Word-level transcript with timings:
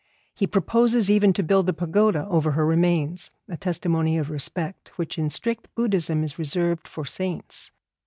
He 0.33 0.47
proposes 0.47 1.11
even 1.11 1.31
to 1.33 1.43
build 1.43 1.69
a 1.69 1.73
pagoda 1.73 2.25
over 2.27 2.53
her 2.53 2.65
remains, 2.65 3.29
a 3.47 3.55
testimony 3.55 4.17
of 4.17 4.31
respect 4.31 4.89
which 4.97 5.19
in 5.19 5.29
strict 5.29 5.67
Buddhism 5.75 6.23
is 6.23 6.39
reserved 6.39 6.87
to 6.91 7.03
saints. 7.03 7.71